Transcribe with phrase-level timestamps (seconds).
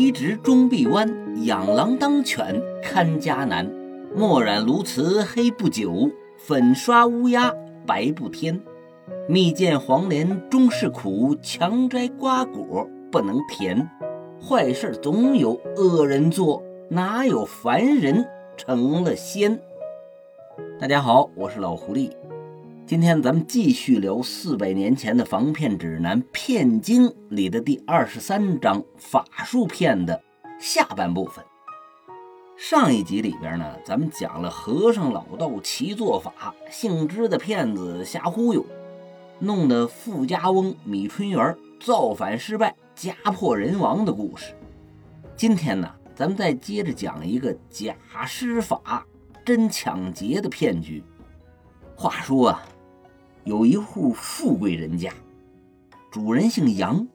[0.00, 1.06] 谁知终必弯，
[1.44, 3.70] 养狼当犬，看家难。
[4.16, 7.54] 墨染鸬鹚黑不久，粉刷乌鸦
[7.86, 8.58] 白不天。
[9.28, 13.90] 蜜饯黄连终是苦，强摘瓜果不能甜。
[14.42, 18.26] 坏事总有恶人做，哪有凡人
[18.56, 19.60] 成了仙？
[20.80, 22.10] 大家好，我是老狐狸。
[22.90, 30.20] 今天咱们继续聊四百年前的防骗指南《骗经》里的第二十三章法术骗的
[30.58, 31.44] 下半部分。
[32.56, 38.66] 上一集里边呢，咱们讲了和尚老道齐做法，姓支的骗子瞎忽悠，
[39.38, 44.52] 弄得富家翁米春元造反失败，家破人亡的故事。
[45.36, 47.94] 今天呢，咱们再接着讲一个假
[48.26, 49.06] 施法
[49.46, 51.04] 真抢劫的骗局。
[51.94, 52.60] 话说啊。
[53.44, 55.12] 有一户富贵人家，
[56.10, 57.08] 主人姓杨，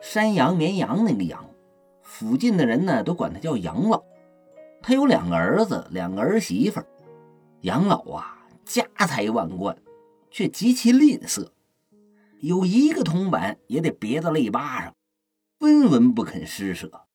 [0.00, 1.50] 山羊、绵羊那个羊，
[2.00, 4.02] 附近的人呢都管他叫杨老。
[4.80, 6.80] 他有两个儿子，两个儿媳妇。
[7.62, 9.76] 杨老啊，家财万贯，
[10.30, 11.50] 却极其吝啬，
[12.40, 14.94] 有一个铜板也得别在肋巴上，
[15.58, 17.06] 分文不肯施舍。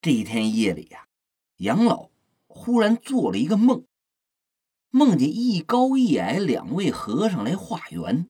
[0.00, 1.06] 这一天夜里呀，
[1.58, 2.10] 杨老
[2.46, 3.84] 忽然做了一个梦。
[4.90, 8.28] 梦见一高一矮两位和尚来化缘，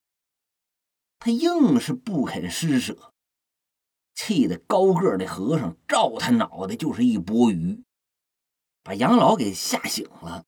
[1.18, 3.12] 他硬是不肯施舍，
[4.14, 7.82] 气得高个的和尚照他脑袋就是一钵盂，
[8.82, 10.44] 把杨老给吓醒了。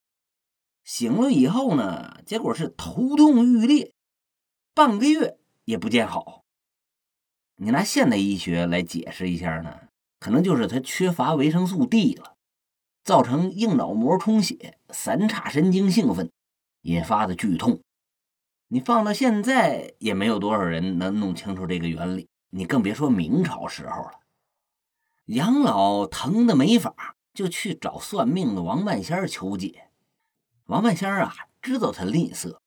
[0.83, 3.94] 醒了以后呢，结果是头痛欲裂，
[4.75, 6.44] 半个月也不见好。
[7.56, 9.88] 你拿现代医学来解释一下呢，
[10.19, 12.36] 可能就是他缺乏维生素 D 了。
[13.03, 16.31] 造成硬脑膜充血、三叉神经兴奋
[16.83, 17.81] 引发的剧痛，
[18.69, 24.21] 你放到现在也没有多少人能弄清楚这个原理，你更别说明朝时候了。
[25.27, 29.91] 杨老疼的没法，就去找算命的王半仙求解。
[30.67, 32.59] 王半仙啊，知道他吝啬，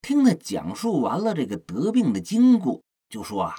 [0.00, 3.54] 听他讲述完了这个得病的经过，就说啊，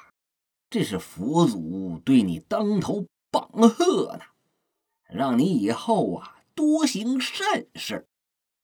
[0.70, 4.26] 这是佛祖对你当头棒喝呢。
[5.14, 8.08] 让你以后啊多行善事，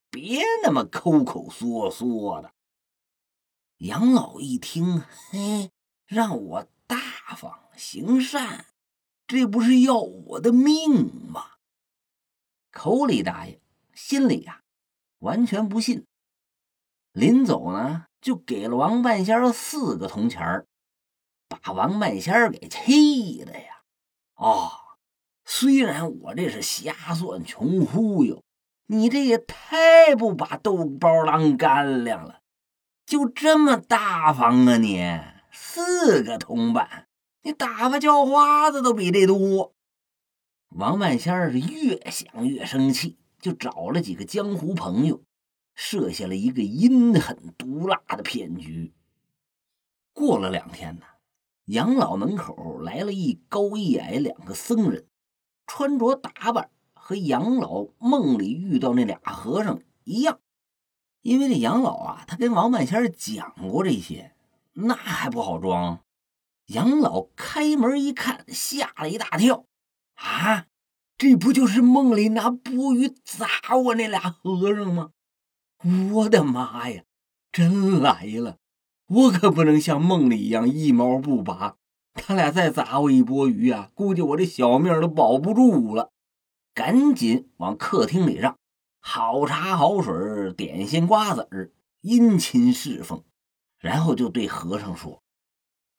[0.10, 2.54] 别那么抠抠缩缩的。
[3.78, 5.70] 杨老一听，嘿，
[6.08, 6.98] 让我大
[7.38, 8.66] 方行善，
[9.28, 11.52] 这不是要我的命吗？
[12.72, 13.60] 口里答应，
[13.94, 14.64] 心里呀
[15.20, 16.08] 完全不信。
[17.12, 20.68] 临走呢，就给了王半仙四个铜钱儿，
[21.48, 23.84] 把王半仙给气的呀，
[24.34, 24.72] 哦。
[25.52, 28.44] 虽然我这是瞎算穷忽悠，
[28.86, 32.42] 你这也太不把豆包当干粮了，
[33.04, 35.20] 就这么大方啊你！
[35.52, 37.08] 四个铜板，
[37.42, 39.74] 你打发叫花子都比这多。
[40.68, 45.24] 王万仙儿是越想越生气，就找了几个江湖朋友，
[45.74, 48.94] 设下了一个阴狠毒辣的骗局。
[50.14, 51.06] 过了两天呢，
[51.66, 55.08] 杨老门口来了一高一矮两个僧人。
[55.70, 60.40] 穿着打扮和杨老梦里遇到那俩和尚一样，
[61.22, 64.34] 因为这杨老啊，他跟王半仙讲过这些，
[64.74, 66.00] 那还不好装。
[66.66, 69.66] 杨老开门一看，吓了一大跳，
[70.16, 70.66] 啊，
[71.18, 75.12] 这不就是梦里拿钵盂砸我那俩和尚吗？
[76.14, 77.04] 我的妈呀，
[77.52, 78.58] 真来了！
[79.08, 81.78] 我可不能像梦里一样一毛不拔。
[82.20, 86.12] 他俩再砸我一波鱼啊，估计我这小命都保不住了。
[86.74, 88.56] 赶紧往客厅里让，
[89.02, 91.72] 好茶好水、点心瓜子儿，
[92.02, 93.24] 殷勤侍奉。
[93.80, 95.22] 然后就对和尚说：“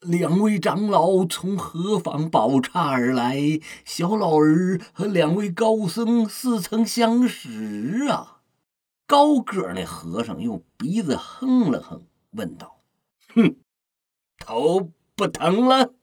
[0.01, 3.39] 两位长老从何方宝刹而来？
[3.85, 8.43] 小老儿和两位高僧似曾相识啊！”
[9.07, 12.81] 高个那和尚用鼻子哼了哼，问道
[13.35, 13.57] ：“哼，
[14.39, 15.95] 头不疼了？”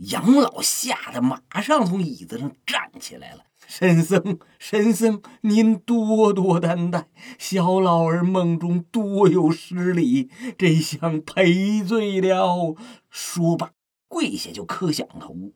[0.00, 3.44] 杨老吓得马上从椅子上站起来了。
[3.66, 7.08] 神僧，神僧，您多多担待，
[7.38, 12.74] 小老儿梦中多有失礼，这厢赔罪了。
[13.10, 13.72] 说罢，
[14.08, 15.52] 跪下就磕响头。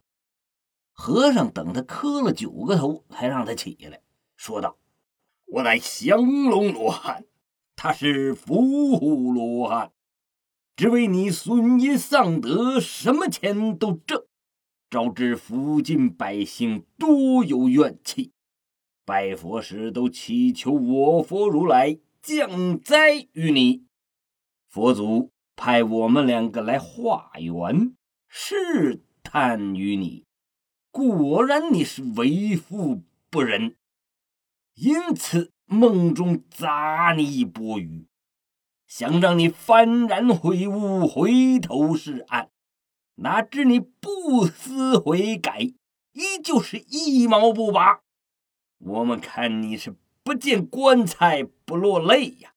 [0.93, 4.03] 和尚等他磕了九个头，才让他起来，
[4.37, 4.77] 说道
[5.55, 7.25] ：“我乃降龙罗汉，
[7.75, 9.91] 他是伏虎罗汉，
[10.77, 14.23] 只为你损阴丧德，什么钱都挣。”
[14.95, 18.31] 招致附近百姓多有怨气，
[19.05, 23.87] 拜佛时都祈求我佛如来降灾于你。
[24.69, 27.97] 佛祖派我们两个来化缘，
[28.29, 30.27] 试探于你，
[30.93, 33.75] 果然你是为富不仁，
[34.77, 38.07] 因此梦中砸你一钵盂，
[38.87, 42.51] 想让你幡然悔悟，回头是岸。
[43.17, 45.61] 哪知你不思悔改，
[46.13, 48.01] 依旧是一毛不拔。
[48.79, 49.95] 我们看你是
[50.25, 52.55] 不见棺材不落泪呀，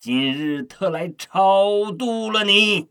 [0.00, 2.88] 今日特来超度了你。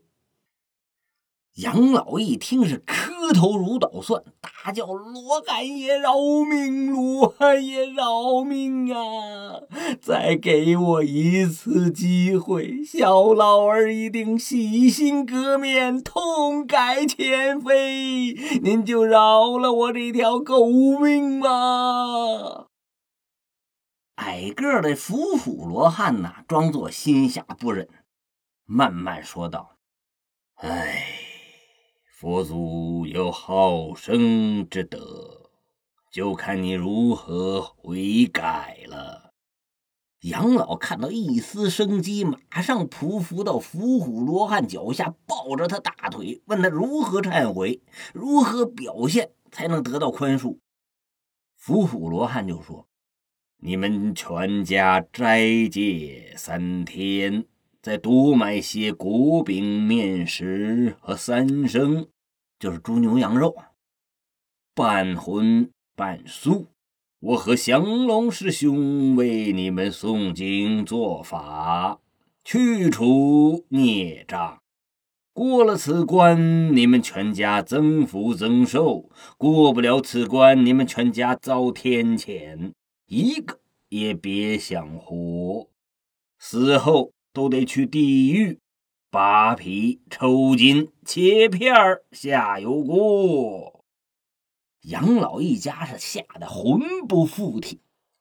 [1.56, 6.14] 杨老一听是磕头如捣蒜，大叫：“罗汉爷饶
[6.48, 6.92] 命！
[6.92, 9.60] 罗汉爷饶命啊！
[10.00, 18.32] 再给我一次机会，小老儿一定洗心革面，痛改前非。
[18.62, 22.68] 您就饶了我这条狗命吧！”
[24.16, 27.88] 矮个的伏虎罗汉呐，装作心下不忍，
[28.64, 29.72] 慢慢说道
[30.62, 31.16] ：“哎。”
[32.20, 35.50] 佛祖有好生之德，
[36.10, 39.32] 就看你如何悔改了。
[40.20, 47.80] 杨老看到一丝生机，马上匍匐到伏虎罗汉脚下，抱着他大腿，问他如何忏悔，
[48.12, 50.58] 如何表现才能得到宽恕。
[51.56, 52.86] 伏虎罗汉就说
[53.64, 57.46] ：“你们全家斋戒三天。”
[57.82, 62.08] 再多买些果饼、面食和三牲，
[62.58, 63.56] 就是猪牛羊肉，
[64.74, 66.66] 半荤半素。
[67.20, 72.00] 我和降龙师兄为你们诵经做法，
[72.44, 74.60] 去除孽障。
[75.32, 82.72] 过了此关，你们全家增福增寿；过不了此关，你们全家遭天谴，
[83.06, 85.70] 一个也别想活。
[86.38, 87.12] 死后。
[87.32, 88.58] 都得去地狱，
[89.10, 91.74] 扒皮抽筋切片
[92.12, 93.84] 下油锅。
[94.82, 97.80] 杨老一家是吓得魂不附体，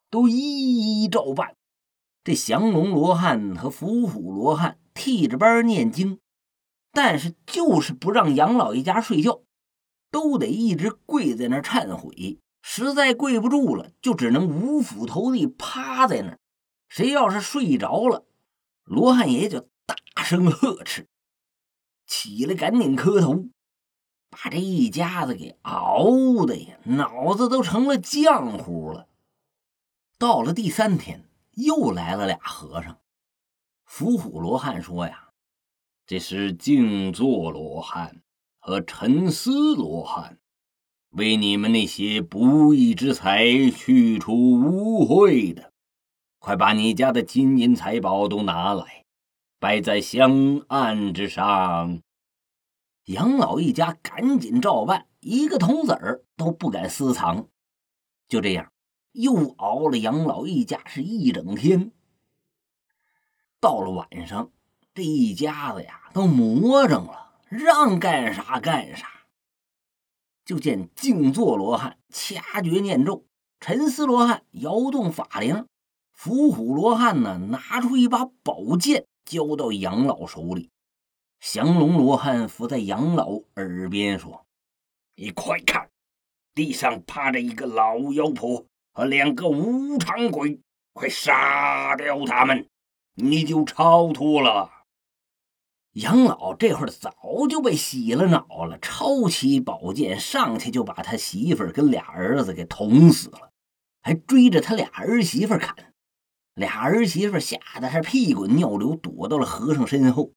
[0.10, 1.56] 都一一照办。
[2.24, 6.20] 这降龙罗汉和伏虎罗汉替着班念经，
[6.92, 9.42] 但是就是不让杨老一家睡觉，
[10.12, 12.40] 都得一直跪在那儿忏悔。
[12.62, 16.40] 实在跪不住了，就只能五斧投地趴在那儿。
[16.90, 18.26] 谁要是睡着了，
[18.90, 21.08] 罗汉爷就大声呵斥，
[22.08, 23.46] 起来赶紧磕头，
[24.32, 29.08] 把这一家子给熬的呀，脑子都成了浆糊了。
[30.18, 32.98] 到了第三天，又来了俩和尚。
[33.86, 35.30] 伏虎罗汉说：“呀，
[36.08, 38.24] 这是静坐罗汉
[38.58, 40.40] 和沉思罗汉，
[41.12, 45.69] 为你们那些不义之财去除污秽的。”
[46.40, 49.06] 快把你家的金银财宝都拿来，
[49.60, 52.02] 摆在香案之上。
[53.06, 57.50] 杨老一家赶紧照办，一个铜子儿都不敢私藏。
[58.30, 58.72] 就这样，
[59.12, 61.92] 又熬了杨老一家是一整天。
[63.60, 64.52] 到了晚上，
[64.94, 69.08] 这一家子呀都魔怔了，让干啥干啥。
[70.46, 73.26] 就见静坐罗汉掐诀念咒，
[73.60, 75.68] 沉思罗汉摇动法铃。
[76.22, 80.70] 伏虎罗汉呢，拿出一把宝剑，交到杨老手里。
[81.40, 84.46] 降龙罗汉伏在杨老耳边说
[85.16, 85.90] ：“你快看，
[86.54, 90.60] 地上趴着一个老妖婆和两个无常鬼，
[90.92, 92.68] 快杀掉他们，
[93.14, 94.70] 你就超脱了。”
[95.96, 97.14] 杨老这会儿早
[97.50, 103.52] 就被洗了脑了，抄起宝剑上去就把他媳妇儿跟俩儿子给捅死了，
[104.02, 105.89] 还追着他俩儿媳妇砍。
[106.60, 110.34] 俩儿媳妇吓得是屁滚尿流，躲到了和尚身后。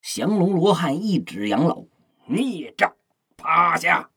[0.00, 1.82] 降龙罗汉一指杨老
[2.30, 2.94] ：“孽障，
[3.36, 4.10] 趴下！”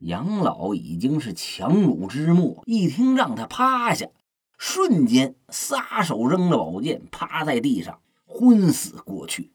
[0.00, 4.10] 杨老已经是强弩之末，一听让他趴下，
[4.58, 9.54] 瞬间撒手扔了宝剑，趴在地上昏死过去。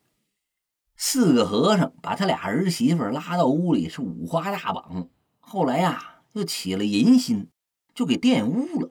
[0.96, 5.08] 四个和尚把他俩儿媳妇拉到屋里，是五花大绑。
[5.39, 7.48] 后来呀，又起了淫心，
[7.94, 8.89] 就给玷污了，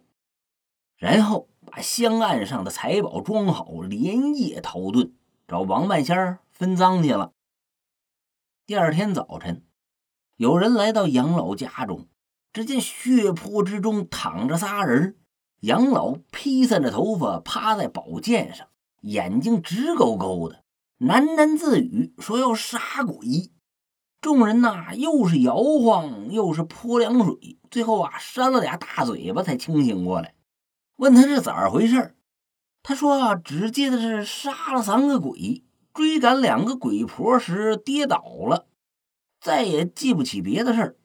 [0.97, 1.49] 然后。
[1.65, 5.13] 把香案上的财宝装好，连夜逃遁，
[5.47, 7.33] 找王半仙分赃去了。
[8.67, 9.65] 第二天早晨，
[10.37, 12.09] 有人来到杨老家中，
[12.53, 15.17] 只见血泊之中躺着仨人。
[15.61, 18.67] 杨老披散着头发，趴在宝剑上，
[19.03, 20.65] 眼睛直勾勾的，
[20.99, 23.53] 喃喃自语说要杀鬼。
[24.21, 30.35] 众人呐，又是摇晃，又是泼凉水，最后啊，扇了俩大嘴巴，才清醒过来。
[31.03, 32.15] 问他是咋回事
[32.81, 38.67] 他说啊只记得是杀了三个鬼，追赶两个鬼婆时跌倒了，
[39.41, 40.97] 再也记不起别的事儿。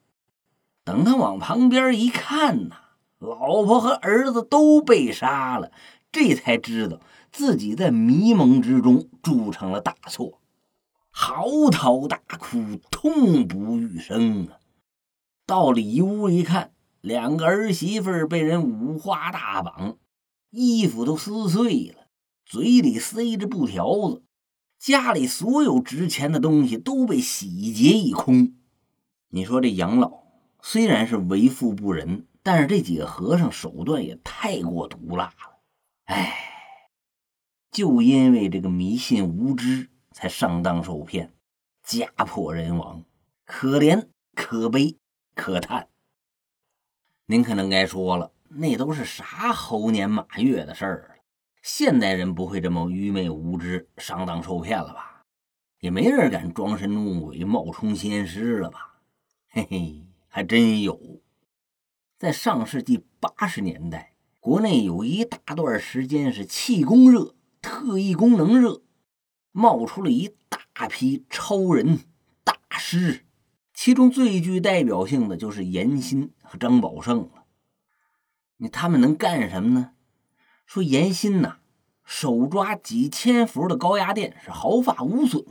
[0.83, 2.75] 等他往旁边一看呐，
[3.17, 5.71] 老婆和儿子都被杀了，
[6.11, 6.99] 这才知道
[7.31, 10.39] 自己在迷蒙之中铸成了大错，
[11.09, 14.59] 嚎啕大哭，痛不欲生啊！
[15.47, 19.97] 到里屋一看，两个儿媳妇被人五花大绑，
[20.49, 22.07] 衣服都撕碎了，
[22.45, 24.23] 嘴里塞着布条子，
[24.79, 28.53] 家里所有值钱的东西都被洗劫一空。
[29.29, 30.23] 你说这杨老
[30.61, 35.59] 虽然是为富不仁，但是这几个和尚手段也太过毒辣了。
[36.05, 36.33] 哎，
[37.71, 41.33] 就因为这个迷信无知，才上当受骗，
[41.83, 43.03] 家破人亡，
[43.45, 44.97] 可怜可悲。
[45.35, 45.87] 可叹，
[47.29, 51.15] 您可能该说了，那都是啥猴年马月的事儿了。
[51.61, 55.23] 现代人不会这么愚昧无知、上当受骗了吧？
[55.81, 59.01] 也没人敢装神弄鬼、冒充仙师了吧？
[59.49, 61.21] 嘿嘿，还真有。
[62.17, 68.83] 在上世纪八十年代，国内有一大段时间是气功热、特异功能热，
[69.51, 71.99] 冒出了一大批超人
[72.45, 73.25] 大师。
[73.79, 77.45] 其中最具代表性的就是严新和张宝胜了。
[78.57, 79.91] 你他们能干什么呢？
[80.65, 81.57] 说严新呐，
[82.03, 85.45] 手抓几千伏的高压电是毫发无损，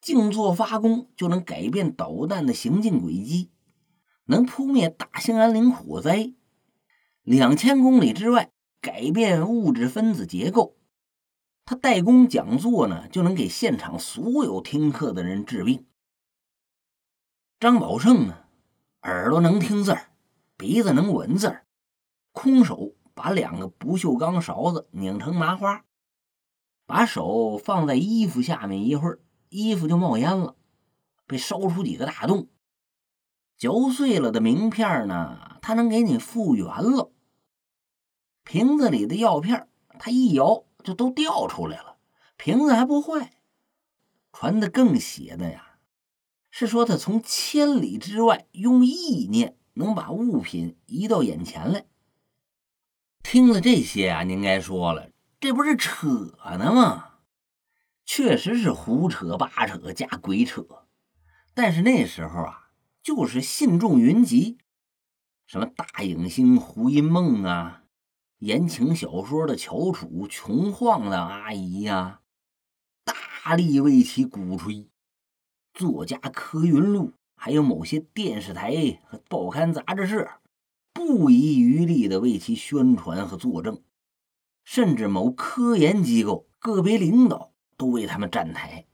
[0.00, 3.50] 静坐发功就能改变导弹的行进轨迹，
[4.26, 6.32] 能扑灭大兴安岭火灾，
[7.24, 10.76] 两千公里之外改变物质分子结构。
[11.64, 15.84] 他代工讲座呢，就能给现场所有听课的人治病。
[17.60, 18.46] 张宝胜呢，
[19.02, 20.12] 耳朵能听字儿，
[20.56, 21.66] 鼻子能闻字儿，
[22.32, 25.84] 空手把两个不锈钢勺子拧成麻花，
[26.86, 30.56] 把手放在衣服下面一会儿，衣服就冒烟了，
[31.26, 32.48] 被烧出几个大洞。
[33.58, 37.12] 嚼碎了的名片呢，他能给你复原了。
[38.42, 41.98] 瓶子里的药片，他一摇就都掉出来了，
[42.38, 43.34] 瓶子还不坏。
[44.32, 45.69] 传的更邪的呀！
[46.50, 51.86] 是说他从千里之外用意念能把物品移到眼前来。
[53.22, 56.08] 听了这些啊，您该说了，这不是扯
[56.58, 57.06] 呢吗？
[58.04, 60.66] 确实是胡扯八扯加鬼扯。
[61.54, 62.70] 但是那时候啊，
[63.02, 64.58] 就是信众云集，
[65.46, 67.84] 什么大影星胡因梦啊，
[68.38, 72.20] 言情小说的翘楚穷晃的阿姨呀，
[73.04, 74.89] 大力为其鼓吹。
[75.72, 80.28] 作家柯云路，还有某些电视台和报刊杂志社，
[80.92, 83.82] 不遗余力的为其宣传和作证，
[84.64, 88.86] 甚至某科研机构个别领导都为他们站台。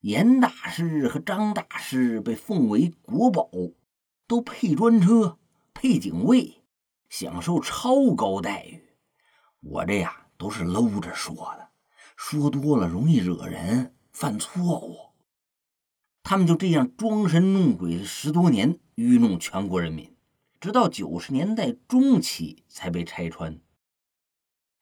[0.00, 3.50] 严大师和张大师被奉为国宝，
[4.28, 5.38] 都配专车、
[5.74, 6.62] 配警卫，
[7.08, 8.80] 享受超高待遇。
[9.60, 11.68] 我这呀都是搂着说的，
[12.16, 15.07] 说多了容易惹人犯错误。
[16.30, 20.14] 他们就这样装神弄鬼了十多年，愚弄全国人民，
[20.60, 23.58] 直到九十年代中期才被拆穿。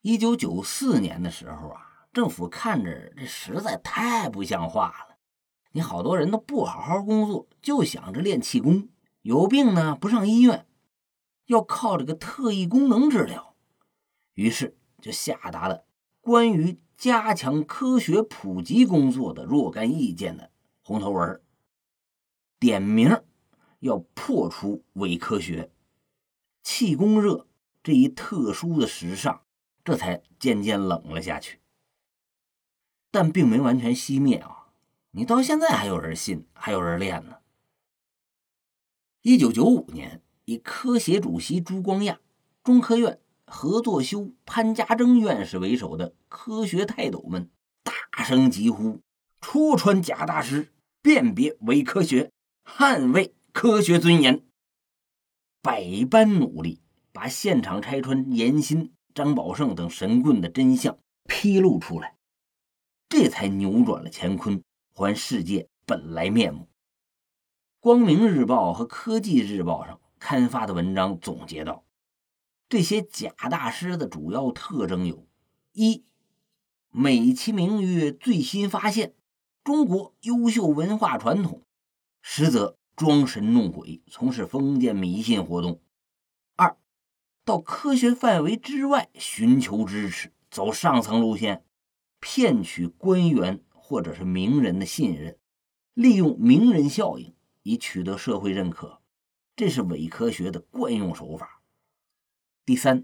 [0.03, 5.19] 一九九四年的时候啊，政府看着这实在太不像话了，
[5.71, 8.89] 你好多人都不好好工作，就想着练气功，
[9.23, 10.67] 有病呢不上医院，
[11.47, 13.55] 要靠这个特异功能治疗，
[14.35, 15.85] 于是就下达了
[16.21, 20.51] 关于加强科学普及工作的若干意见的。
[20.87, 21.43] 红头文
[22.61, 23.21] 点名
[23.81, 25.73] 要破除伪科学，
[26.63, 27.49] 气功热
[27.83, 29.41] 这一特殊的时尚，
[29.83, 31.59] 这才渐渐冷了下去。
[33.11, 34.69] 但并没完全熄灭啊！
[35.11, 37.39] 你到现在还有人信，还有人练呢。
[39.23, 42.21] 一九九五年，以科协主席朱光亚、
[42.63, 47.51] 中科院何作修、潘家铮院士为首的科学泰斗们
[47.83, 49.01] 大声疾呼
[49.43, 50.71] ：“戳穿假大师！”
[51.07, 52.33] 辨别伪科学，
[52.65, 54.45] 捍卫科学尊严，
[55.63, 56.81] 百般努力
[57.13, 60.99] 把现场拆穿严新、张宝胜等神棍的真相
[61.29, 62.17] 披露出来，
[63.09, 64.61] 这才扭转了乾坤，
[64.95, 66.69] 还世界本来面目。
[67.79, 71.85] 光明日报和科技日报上刊发的文章总结道：
[72.69, 75.25] 这些假大师的主要特征有：
[75.71, 76.05] 一，
[76.91, 79.15] 美其名曰最新发现。
[79.67, 81.67] 中国优秀文化传统，
[82.23, 85.83] 实则装神弄鬼，从事封建迷信活动。
[86.55, 86.77] 二，
[87.45, 91.65] 到科学范围之外寻求支持，走上层路线，
[92.21, 95.37] 骗取官员或者是名人的信任，
[95.95, 99.01] 利用名人效应以取得社会认可，
[99.57, 101.61] 这是伪科学的惯用手法。
[102.65, 103.03] 第三，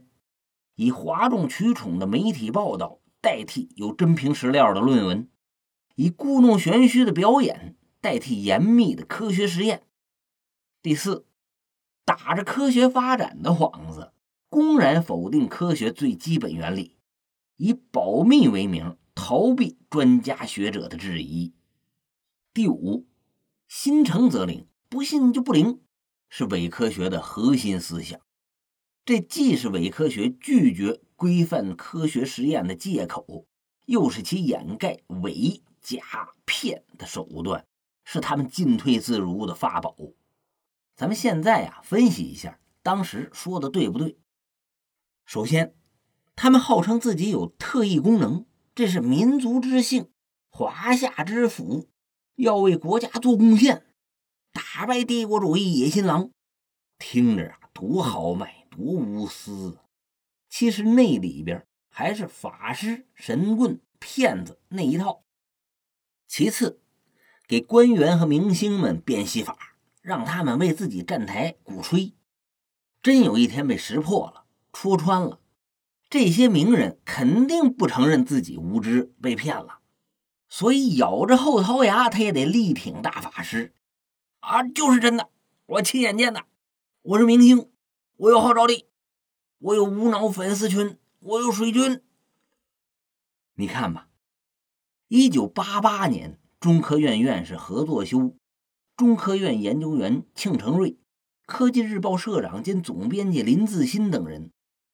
[0.76, 5.28] 以哗众取宠的媒体报道代替有真凭实料的论文，
[5.96, 9.82] 以故弄玄虚的表演代替严密的科学实验。
[10.82, 11.26] 第四，
[12.04, 14.12] 打着科学发展的幌子，
[14.49, 16.96] 公然否定科学最基本原理，
[17.56, 21.52] 以保密为名逃避专家学者的质疑。
[22.52, 23.06] 第五，
[23.68, 25.80] 心诚则灵，不信就不灵，
[26.28, 28.20] 是伪科学的核心思想。
[29.04, 33.46] 这既是伪科学拒绝规范科学实验的借口，
[33.87, 37.66] 又是其掩盖伪假骗的手段，
[38.04, 39.96] 是他们进退自如的法宝。
[40.94, 44.18] 咱们现在呀，分析一下当时说的对不对。
[45.26, 45.74] 首先，
[46.36, 50.10] 他们号称自己有特异功能，这是民族之幸，
[50.48, 51.88] 华夏之福。
[52.36, 53.84] 要为国家做贡献，
[54.52, 56.30] 打败帝国主义野心狼，
[56.98, 59.78] 听着啊多豪迈，多无私。
[60.48, 65.22] 其实那里边还是法师、神棍、骗子那一套。
[66.34, 66.80] 其次，
[67.46, 72.14] 给官员和明星们变戏法，让他们为自己站台鼓吹。
[73.02, 75.40] 真有一天被识破了、戳穿了，
[76.08, 79.80] 这些名人肯定不承认自己无知被骗了。
[80.48, 83.74] 所以咬着后槽牙，他也得力挺大法师，
[84.40, 85.28] 啊，就是真的，
[85.66, 86.46] 我亲眼见的，
[87.02, 87.70] 我是明星，
[88.16, 88.86] 我有号召力，
[89.58, 92.00] 我有无脑粉丝群，我有水军。
[93.56, 94.08] 你看吧，
[95.14, 98.35] 一九八八年，中科院院士何作修、
[98.97, 100.97] 中科院研究员庆成瑞、
[101.45, 104.50] 科技日报社长兼总编辑林自新等人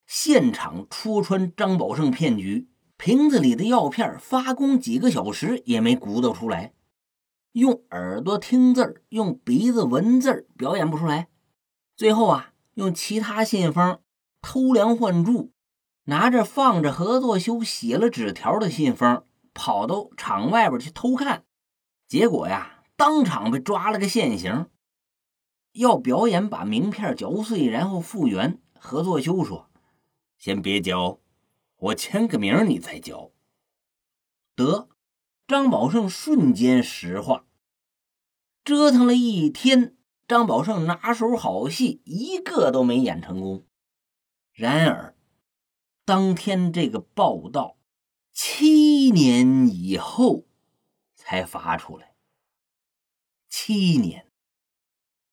[0.09, 2.67] 现场戳穿张宝胜骗局。
[2.97, 6.73] 瓶子里的药片发功几个小时也没鼓捣出来，
[7.53, 11.29] 用耳朵听字儿，用鼻子闻字儿，表演不出来。
[11.95, 14.01] 最后啊，用其他信封
[14.43, 15.53] 偷梁换柱，
[16.07, 19.23] 拿着放着合作修写了纸条的信封，
[19.59, 21.45] 跑到厂外边去偷看，
[22.07, 24.71] 结果呀，当场被抓了个现行。
[25.73, 28.61] 要表演把名片嚼碎，然后复原。
[28.79, 29.69] 何作修说
[30.39, 31.21] ：“先别嚼。”
[31.79, 33.33] 我签个名，你再交。
[34.55, 34.89] 得，
[35.49, 37.45] 张宝胜瞬间石化。
[38.63, 39.97] 折腾了一天，
[40.29, 43.67] 张宝胜拿手好戏一个都没演成功。
[44.53, 45.17] 然而，
[46.05, 47.78] 当天这个报道
[48.41, 50.47] 七年以后
[51.17, 52.15] 才发出来。
[53.49, 54.31] 七年，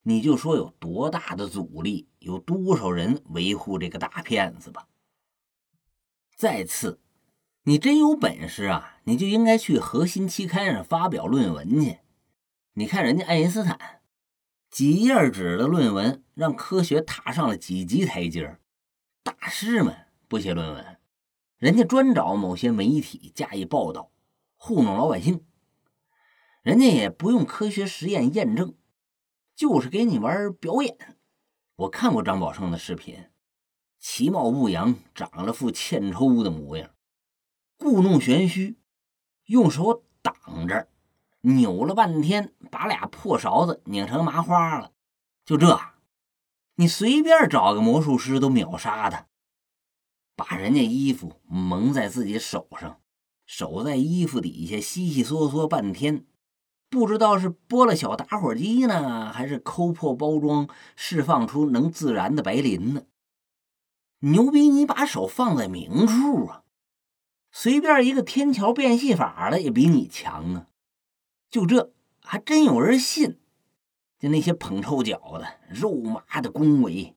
[0.02, 4.88] 你就说有多大的阻力，有多少人维护这个大骗子吧。
[6.36, 7.00] 再次，
[7.66, 12.00] 你真有本事啊，你就应该去核心期刊上发表论文去。
[12.74, 14.02] 你看人家爱因斯坦，
[14.72, 18.58] 几页纸的论文让科学踏上了几级台阶
[19.22, 20.95] 大师们不写论文，
[21.66, 24.12] 人家专找某些媒体加以报道，
[24.56, 25.44] 糊弄老百姓。
[26.62, 28.76] 人家也不用科学实验验证，
[29.56, 31.18] 就是给你玩表演。
[31.76, 33.32] 我看过张宝胜的视频。
[33.98, 36.92] 其貌不扬，长了副欠抽的模样，
[37.80, 38.78] 故弄玄虚，
[39.46, 40.88] 用手挡着，
[41.42, 44.92] 扭了半天，把俩破勺子拧成麻花了。
[45.44, 45.80] 就这，
[46.76, 49.26] 你随便找个魔术师都秒杀他。
[50.36, 53.00] 把人家衣服蒙在自己手上，
[53.46, 56.26] 手在衣服底下悉悉嗦嗦半天，
[56.90, 63.04] 不知道是拨了小打火机呢，还是抠破包装释放出能自燃的白磷呢。
[64.20, 64.70] 牛逼！
[64.70, 66.64] 你把手放在明处啊，
[67.52, 70.68] 随便一个天桥变戏法的也比你强啊！
[71.50, 73.40] 就这还真有人信，
[74.20, 77.15] 就那些捧臭脚的、肉麻的恭维，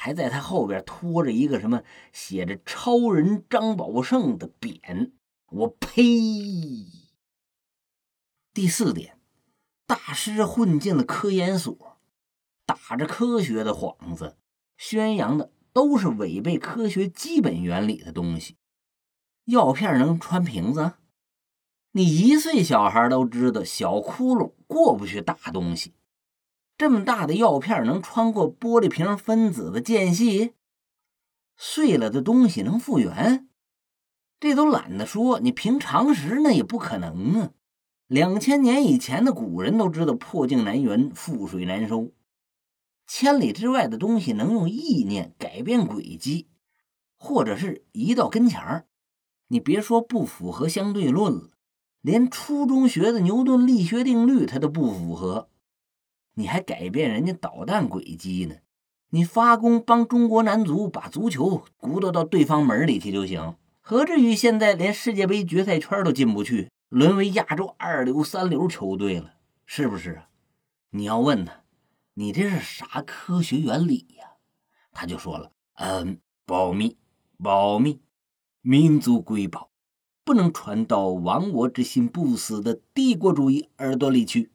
[0.00, 1.82] 还在他后边拖着一个什么
[2.12, 5.10] 写着“超人张宝胜”的匾。
[5.46, 6.02] 我呸！
[8.54, 9.18] 第四点，
[9.88, 11.98] 大师混进了科研所，
[12.64, 14.38] 打着科学的幌子，
[14.76, 15.52] 宣扬的。
[15.70, 18.56] 都是违背科学基本原理的东西。
[19.44, 20.94] 药片能穿瓶子？
[21.92, 25.94] 你一岁小孩都知道，小窟窿过不去大东西。
[26.78, 30.52] 这么大的药片能穿过玻璃瓶分子的间隙？
[31.56, 33.48] 碎了的东西能复原？
[34.38, 37.50] 这都懒得说，你凭常识那也不可能啊！
[38.06, 42.12] 两千年以前的古人都知道破镜难圆，覆水难收。
[43.08, 46.48] 千里之外的东西能用意念改变轨迹，
[47.16, 48.86] 或者是移到跟前儿。
[49.48, 51.50] 你别说不符合相对论了，
[52.02, 55.50] 连初中学的牛顿力学定律它都不符合。
[56.38, 58.54] 你还改变人家导弹轨迹呢？
[59.10, 69.34] 你发功帮中国男足把足球鼓捣到对方门里去就行，何至于现在连世界杯决赛圈都进不去，沦为亚洲二流、三流球队了？
[69.66, 70.28] 是不是啊？
[70.90, 71.64] 你要问他，
[72.14, 74.36] 你这是啥科学原理呀？
[74.92, 76.96] 他就说了，嗯，保密，
[77.42, 78.00] 保密，
[78.62, 79.70] 民族瑰宝，
[80.24, 84.52] 不能传到亡我之心不死的帝国主义耳朵里去。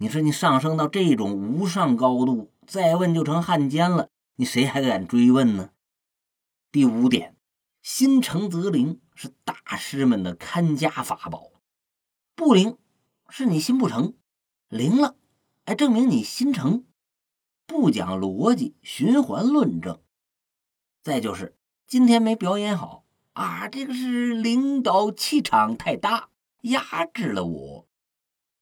[0.00, 4.10] 你说你上升到这种无上高度，再问就成汉奸了。
[4.36, 5.70] 你谁还敢追问呢？
[6.70, 7.36] 第五点，
[7.82, 11.50] 心诚则灵是大师们的看家法宝，
[12.36, 12.78] 不灵
[13.28, 14.14] 是你心不诚，
[14.68, 15.16] 灵了，
[15.64, 16.84] 哎，证明你心诚。
[17.66, 20.00] 不讲逻辑，循环论证。
[21.02, 21.56] 再就是
[21.88, 26.28] 今天没表演好啊，这个是领导气场太大，
[26.60, 27.88] 压制了我，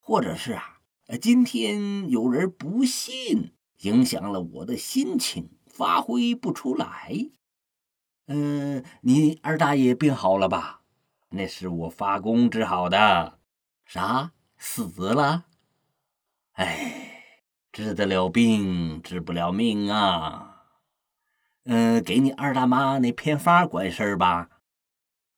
[0.01, 0.76] 或者是啊。
[1.09, 7.31] 呃今天有人不信，影响了我的心情，发挥不出来。
[8.27, 10.81] 嗯，你二大爷病好了吧？
[11.29, 13.39] 那是我发功治好的。
[13.85, 14.33] 啥？
[14.59, 15.45] 死了？
[16.55, 17.23] 哎，
[17.71, 20.65] 治得了病，治不了命啊。
[21.67, 24.49] 嗯，给你二大妈那偏方管事儿吧？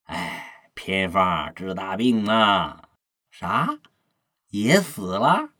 [0.04, 2.88] 哎，偏方治大病啊？
[3.30, 3.78] 啥？
[4.48, 5.50] 也死了？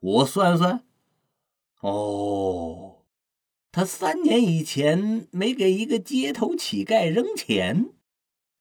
[0.00, 0.82] 我算算，
[1.80, 3.04] 哦，
[3.70, 7.92] 他三年以前没给一个街头乞丐扔钱，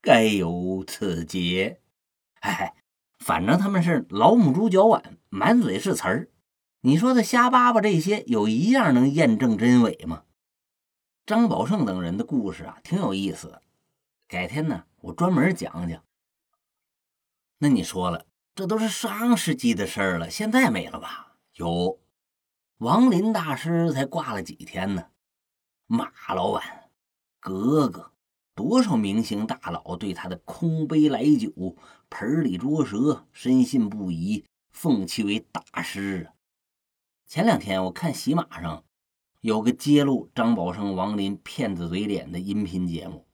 [0.01, 1.79] 该有此节。
[2.41, 2.75] 哎，
[3.19, 6.29] 反正他们是老母猪脚碗，满嘴是词儿。
[6.81, 10.23] 你说他瞎叭叭这些，有一样能验证真伪吗？
[11.25, 13.61] 张宝胜等人的故事啊，挺有意思，
[14.27, 16.03] 改天呢，我专门讲讲。
[17.59, 21.27] 那你说了，这都是上世纪的事儿了，现在没了吧？
[21.59, 21.99] 有，
[22.77, 25.07] 王林大师才挂了几天呢。
[25.87, 26.89] 马老板，
[27.41, 28.13] 格格，
[28.55, 31.75] 多少明星大佬对他的空杯来酒、
[32.09, 36.39] 盆里捉蛇深信不疑，奉其为大师啊。
[37.27, 38.85] 前两天我看喜马上
[39.41, 43.27] 有个揭露张宝生、王林骗子嘴脸的音频节目，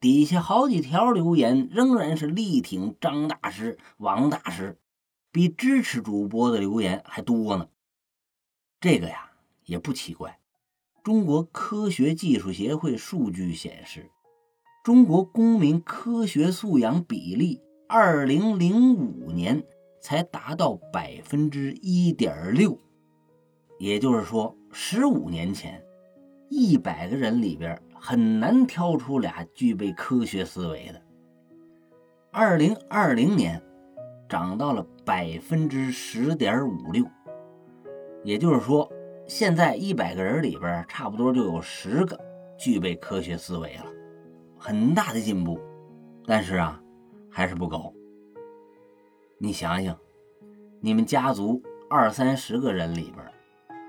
[0.00, 4.80] 底下好几条留言仍然是力挺张大师、王大师。
[5.36, 7.68] 比支持主播的留言还多呢，
[8.80, 9.32] 这个呀
[9.66, 10.40] 也不奇怪。
[11.04, 14.10] 中国科学技术协会数据显示，
[14.82, 19.62] 中国公民科学素养比例，二零零五年
[20.00, 22.80] 才达到百分之一点六，
[23.78, 25.84] 也就是说，十五年前，
[26.48, 31.02] 一百个人里边很难挑出俩具备科学思维的。
[32.32, 33.62] 二零二零年。
[34.28, 37.04] 涨到了百分之十点五六，
[38.24, 38.90] 也就是说，
[39.26, 42.18] 现在一百个人里边，差不多就有十个
[42.58, 43.84] 具备科学思维了，
[44.58, 45.60] 很大的进步。
[46.26, 46.80] 但是啊，
[47.30, 47.92] 还是不高。
[49.38, 49.96] 你想想，
[50.80, 53.24] 你们家族二三十个人里边，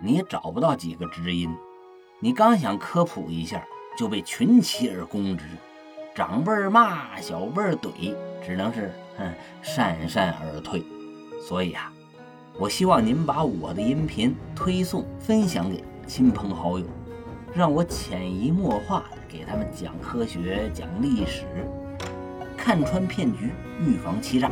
[0.04, 1.50] 你也找不到几个知音，
[2.20, 3.66] 你刚想科普一下，
[3.98, 5.46] 就被群起而攻之，
[6.14, 8.92] 长辈骂，小辈怼，只能是。
[9.20, 10.84] 嗯，讪讪而退。
[11.42, 11.92] 所以啊，
[12.60, 16.86] 我希望您把我的音频推送分享给亲朋好友，
[17.54, 21.46] 让我潜移默化的给他们讲科学、讲历史，
[22.58, 24.52] 看穿骗局，预防欺诈。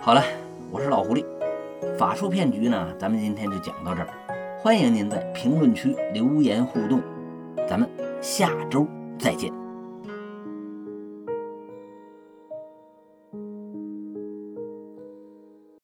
[0.00, 0.22] 好了，
[0.70, 1.24] 我是老狐狸，
[1.98, 4.08] 法术骗局呢，咱们今天就讲到这儿。
[4.60, 7.00] 欢迎您在评论区留言互动，
[7.68, 7.88] 咱们
[8.20, 8.86] 下周
[9.18, 9.63] 再见。